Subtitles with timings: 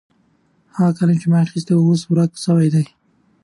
[0.75, 2.85] هغه قلم چې ما اخیستی و اوس ورک سوی دی.